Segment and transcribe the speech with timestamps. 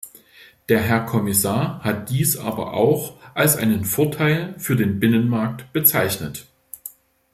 [0.67, 6.47] Der Herr Kommissar hat dies aber auch als einen Vorteil für den Binnenmarkt bezeichnet.